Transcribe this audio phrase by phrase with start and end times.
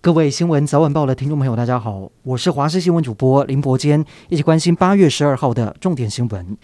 [0.00, 6.56] 各位新闻早晚报的听众朋友，大家好，我是华视新闻主播林伯坚，一起关心八月十二号的重点新闻。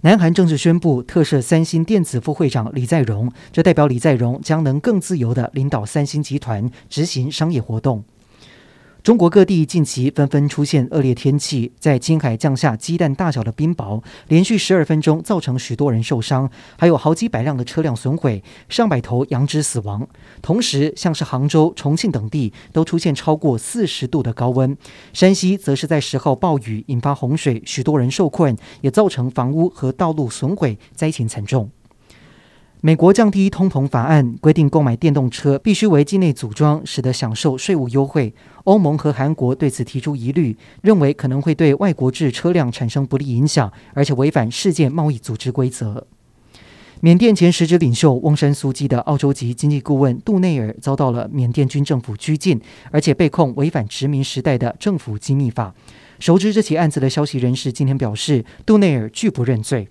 [0.00, 8.02] 南韩正式宣布特赦三星电子副会长李在镕，这代表李在镕将能更自由地领导三星集团执行商业活动。
[9.02, 16.48] 中国各地近期纷纷出现恶劣天气，在青海降下鸡蛋大小的冰雹，连续十二分钟造成许多人受伤，
[16.78, 20.06] 还有好几百辆的车辆损毁，上百头羊只死亡。
[20.40, 24.76] 同时，像是杭州、重庆等地都出现超过四十度的高温。
[25.12, 31.68] 山西则是在十号暴雨引发洪水，许多人受困，也造成房屋和道路损毁，灾情惨重。
[32.84, 38.34] 美国降低通膨法案规定，购买电动车必须为境内组装，使得享受税务优惠。
[38.64, 46.04] 欧盟和韩国对此提出疑虑，认为可能会对外国制车辆产生不利影响，而且违反世界贸易组织规则。
[46.98, 55.72] 缅甸前实质领袖翁山苏姬的澳洲籍经济顾问杜内尔遭到了缅甸军政府拘禁，而且被控违反殖民时代的政府机密法。
[56.18, 59.86] 熟知这起案子的消息人士今天表示，杜内尔拒不认罪。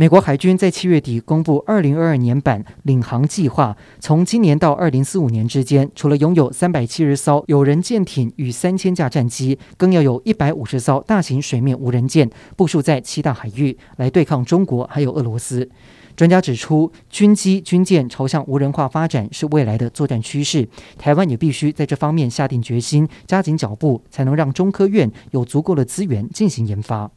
[0.00, 15.68] 美国海军在七月底公布二零二二年版领航计划，从今年到二零四五年之间，除了拥有三百七十艘有人舰艇与三千架战机，更要有一百五十艘大型水面无人舰部署在七大海域，来对抗中国还有俄罗斯。
[16.14, 27.10] 专家指出，军机军舰朝向无人化发展是未来的作战趋势，台湾也必须在这方面下定决心，加紧脚步，才能让中科院有足够的资源进行研发。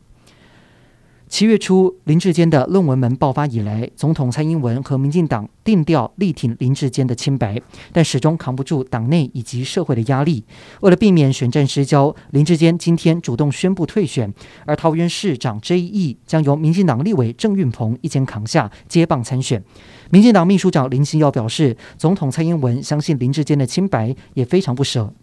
[1.32, 7.58] 七月初，林志坚的论文门爆发以来，总统蔡英文和民进党定调力挺林志坚的清白，
[7.94, 10.44] 但始终扛不住党内以及社会的压力。
[10.82, 14.32] 为了避免选战失焦，林志坚今天主动宣布退选，
[14.66, 19.64] 而桃园市长 J.E 将由民进党立委郑运鹏一肩扛下，接棒参选。
[20.10, 25.14] 民进党秘书长林欣耀表示，总统蔡英文相信林志坚的清白，也非常不舍。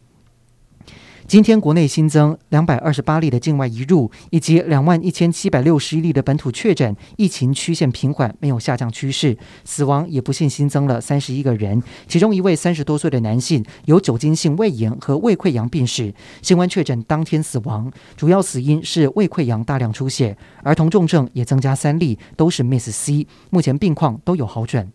[1.28, 9.36] 今天国内新增两百二十八例的境外移入，以及两万一千七百六十一例的本土确诊，疫情曲线平缓，没有下降趋势。
[9.62, 20.34] 死亡也不幸新增了三十一个人，其中一位三十多岁的男性有酒精性胃炎和胃溃疡病史，新冠确诊当天死亡，主要死因是胃溃疡大量出血。
[20.62, 24.90] 儿童重症也增加三例，都是 Miss C，目前病况都有好转。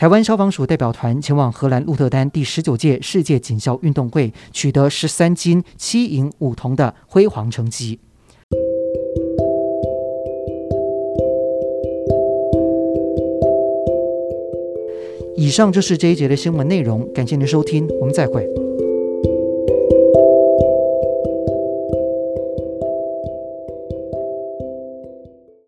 [0.00, 8.00] 台湾消防署代表团前往荷兰鹿特丹第十九届世界警校运动会，取得十三金七银五铜的辉煌成绩。
[15.36, 18.48] 以上就是这一节的新闻内容，感谢您收听，我们再会。